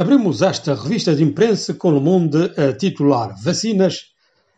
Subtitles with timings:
[0.00, 4.14] Abrimos esta revista de imprensa com o Monde a titular Vacinas,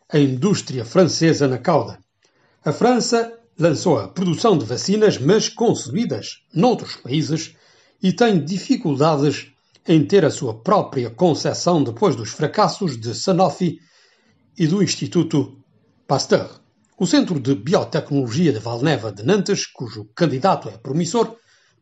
[0.09, 1.99] a indústria francesa na cauda.
[2.65, 7.57] A França lançou a produção de vacinas, mas concebidas noutros países,
[8.01, 9.49] e tem dificuldades
[9.85, 13.81] em ter a sua própria concepção depois dos fracassos de Sanofi
[14.57, 15.59] e do Instituto
[16.07, 16.61] Pasteur.
[16.97, 21.35] O Centro de Biotecnologia de Valneva de Nantes, cujo candidato é promissor,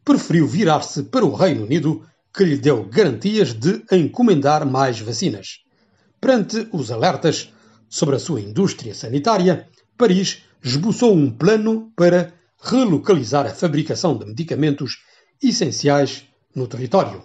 [0.03, 5.61] preferiu virar-se para o Reino Unido, que lhe deu garantias de encomendar mais vacinas.
[6.21, 7.53] Perante os alertas
[7.89, 12.33] sobre a sua indústria sanitária, Paris esboçou um plano para
[12.63, 14.99] relocalizar a fabricação de medicamentos
[15.43, 17.23] essenciais no território.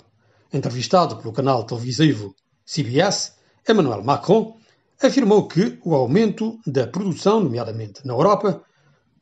[0.54, 2.34] Entrevistado pelo canal televisivo
[2.66, 3.34] CBS,
[3.68, 4.58] Emmanuel Macron
[5.02, 8.64] afirmou que o aumento da produção, nomeadamente na Europa,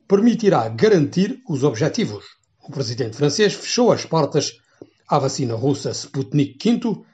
[0.06, 2.24] permitirá garantir os objetivos.
[2.62, 4.52] O presidente francês fechou as portas
[5.08, 7.04] à vacina russa Sputnik V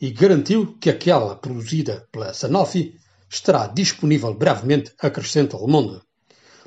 [0.00, 2.94] e garantiu que aquela produzida pela Sanofi
[3.28, 6.00] estará disponível brevemente, acrescenta Le Monde.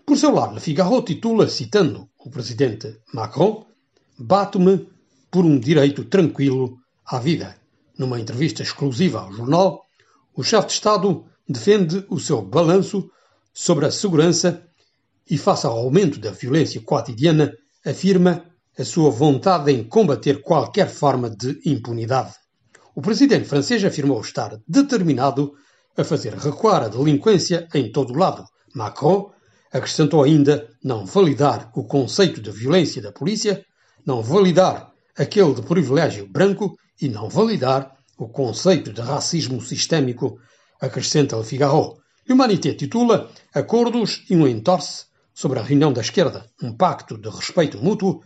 [0.06, 3.66] Por seu lado, Le Figaro titula, citando o presidente Macron,
[4.18, 4.88] Bato-me
[5.32, 7.56] por um direito tranquilo à vida.
[7.98, 9.86] Numa entrevista exclusiva ao jornal,
[10.36, 13.10] o chefe de Estado defende o seu balanço
[13.54, 14.64] sobre a segurança
[15.30, 17.52] e, face ao aumento da violência cotidiana,
[17.86, 18.46] afirma
[18.78, 22.34] a sua vontade em combater qualquer forma de impunidade.
[22.96, 25.54] O presidente francês afirmou estar determinado
[25.96, 28.46] a fazer recuar a delinquência em todo o lado.
[28.74, 29.32] Macron
[29.72, 33.64] acrescentou ainda não validar o conceito de violência da polícia,
[34.06, 40.40] não validar aquele de privilégio branco e não validar o conceito de racismo sistémico
[40.80, 41.98] acrescenta Le Figaro.
[42.28, 46.46] L'Humanité titula Acordos e um entorce sobre a reunião da esquerda.
[46.62, 48.22] Um pacto de respeito mútuo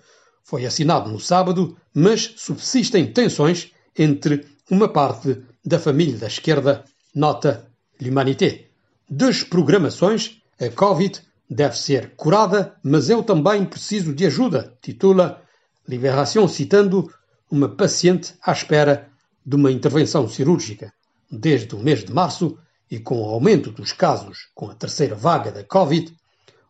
[0.48, 7.70] foi assinado no sábado, mas subsistem tensões entre uma parte da família da esquerda, nota
[8.02, 8.70] L'Humanité.
[9.10, 15.42] Desprogramações, a Covid deve ser curada, mas eu também preciso de ajuda, titula
[15.86, 17.12] Liberação, citando
[17.52, 19.10] uma paciente à espera
[19.46, 20.94] de uma intervenção cirúrgica.
[21.30, 22.58] Desde o mês de março,
[22.90, 26.16] e com o aumento dos casos com a terceira vaga da Covid,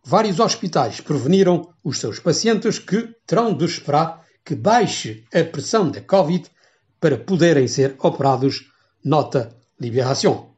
[0.07, 5.99] vários hospitais preveniram os seus pacientes que terão de esperar que baixe a pressão da
[5.99, 6.49] Covid
[6.97, 8.71] para poderem ser operados,
[9.03, 10.51] nota Liberação.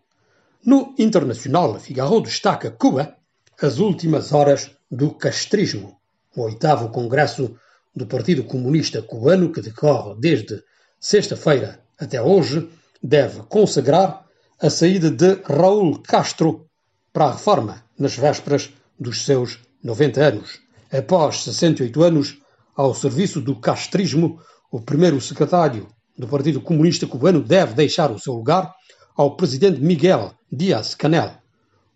[0.63, 3.15] No Internacional, Figaro destaca Cuba,
[3.59, 5.97] as últimas horas do castrismo,
[6.35, 7.55] o oitavo congresso
[7.95, 10.63] do Partido Comunista Cubano, que decorre desde
[10.99, 12.69] sexta-feira até hoje,
[13.01, 14.25] deve consagrar
[14.61, 16.67] a saída de Raul Castro
[17.11, 20.59] para a reforma nas vésperas dos seus 90 anos.
[20.91, 22.37] Após 68 anos
[22.75, 24.39] ao serviço do castrismo,
[24.71, 25.87] o primeiro secretário
[26.17, 28.73] do Partido Comunista Cubano deve deixar o seu lugar
[29.15, 31.37] ao presidente Miguel Díaz-Canel.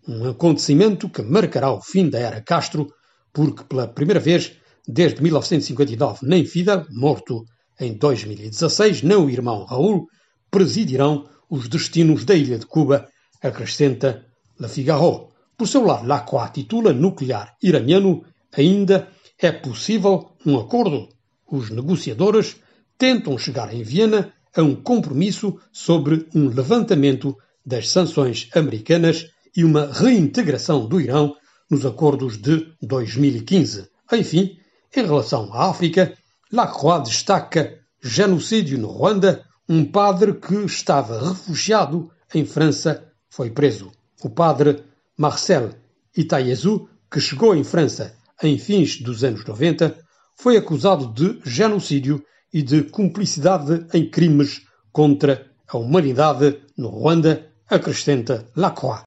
[0.06, 2.88] Um acontecimento que marcará o fim da era Castro,
[3.32, 7.44] porque pela primeira vez desde 1959 nem Fidel, morto
[7.80, 10.06] em 2016, nem o irmão Raul
[10.50, 13.08] presidirão os destinos da ilha de Cuba,
[13.42, 14.24] acrescenta
[14.58, 15.33] Le Figaro.
[15.56, 21.08] Por seu lado, Lacroix titula nuclear iraniano ainda é possível um acordo.
[21.50, 22.56] Os negociadores
[22.98, 29.26] tentam chegar em Viena a um compromisso sobre um levantamento das sanções americanas
[29.56, 31.36] e uma reintegração do Irão
[31.70, 33.88] nos acordos de 2015.
[34.12, 34.58] Enfim,
[34.94, 36.16] em relação à África,
[36.52, 43.90] Lacroix destaca genocídio no Ruanda, um padre que estava refugiado em França foi preso.
[44.22, 44.84] O padre
[45.16, 45.70] Marcel
[46.16, 49.96] Itayezu, que chegou em França em fins dos anos 90,
[50.36, 58.48] foi acusado de genocídio e de cumplicidade em crimes contra a humanidade no Ruanda, acrescenta
[58.56, 59.02] Lacroix.